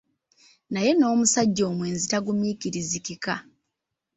[0.73, 3.33] Naye n’omusajja omwenzi tagumiikirizikika.